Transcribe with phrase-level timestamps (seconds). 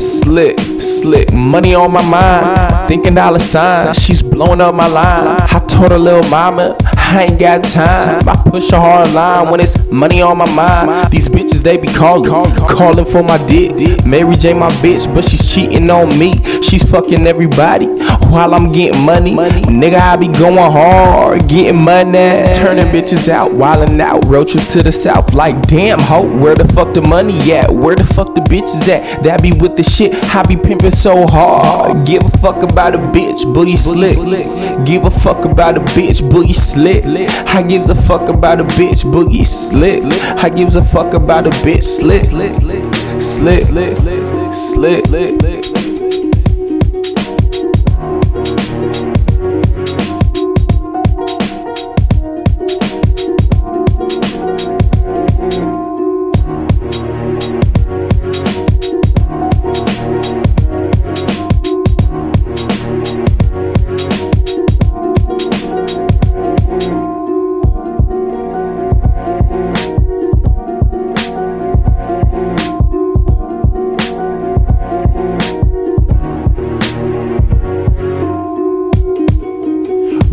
[0.00, 2.88] Slick, slick, money on my mind.
[2.88, 5.36] Thinking dollar signs, she's blowing up my line.
[5.38, 8.26] I told her little mama, I ain't got time.
[8.26, 11.12] I push a hard line when it's money on my mind.
[11.12, 12.30] These bitches they be calling,
[12.66, 13.72] calling for my dick.
[14.06, 16.32] Mary J my bitch, but she's cheating on me.
[16.62, 17.86] She's fucking everybody
[18.30, 19.34] while I'm getting money.
[19.34, 22.54] Nigga, I be going hard, getting money.
[22.54, 24.24] Turning bitches out, wildin' out.
[24.26, 27.70] Road trips to the south, like damn ho, where the fuck the money at?
[27.70, 29.22] Where the fuck the bitches at?
[29.22, 32.06] That be with the shit, I be pimping so hard.
[32.06, 34.16] Give a fuck about a bitch, boogie slick.
[34.86, 37.04] Give a fuck about a bitch, boogie slick.
[37.48, 40.02] I gives a fuck about a bitch, boogie slick.
[40.42, 42.24] I gives a fuck about a bitch, slick.
[42.24, 42.54] Slick,
[43.20, 45.89] slick, slick.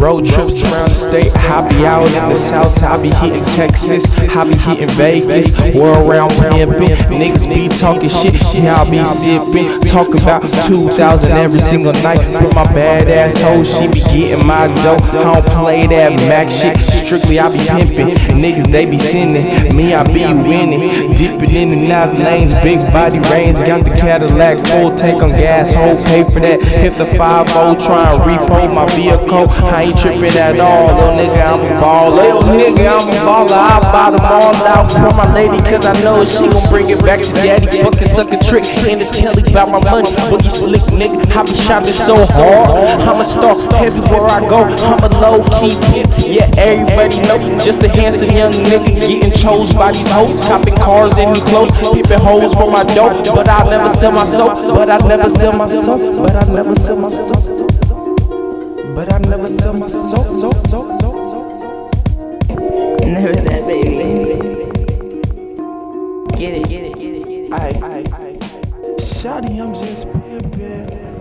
[0.00, 4.18] Road trips around the state, I be out in the south, I be hitting Texas,
[4.32, 6.96] I be hitting Vegas, world around pimping.
[7.20, 9.68] Niggas be talking shit, yeah, I be sipping.
[9.84, 12.24] Talk about 2000 every single night.
[12.32, 14.96] But my badass hoe, she be getting my dough.
[15.20, 18.16] I don't play that Mac shit, strictly I be pimping.
[18.40, 21.12] Niggas, they be sending, me, I be winning.
[21.12, 25.74] Dipping in and out lanes, big body range, got the Cadillac, full tank on gas,
[25.74, 26.56] hoe pay for that.
[26.62, 29.44] Hit the 5 try and repo my vehicle.
[29.50, 32.16] I ain't tripping at all, little nigga, I'm a baller.
[32.16, 33.58] Little nigga, I'm a baller.
[33.58, 37.02] I buy them all out for my lady, cause I know she gon' bring it
[37.02, 37.66] back to daddy.
[37.66, 40.10] Fucking suck a trick in the telly about my money.
[40.30, 43.00] Boogie slick nigga, I be shopping so hard.
[43.02, 44.62] I'm a star everywhere I go.
[44.86, 46.10] I'm a low key pimp.
[46.22, 47.38] Yeah, everybody know.
[47.58, 50.40] Just a handsome young nigga getting chose by these hoes.
[50.40, 51.70] Copping cars and clothes.
[51.92, 53.24] Pimping hoes for my dope.
[53.34, 54.54] But I never sell my soul.
[54.74, 55.98] But I never sell my soul.
[56.22, 57.89] But I never sell my soul.
[58.94, 60.20] But I never sell my soul.
[60.20, 61.90] So, so, so, so.
[63.06, 64.40] Never that baby.
[66.38, 67.52] Get it, get it, get it, get it.
[67.52, 68.36] Ay, ay, ay.
[68.98, 71.19] Shawty, I'm just pimping.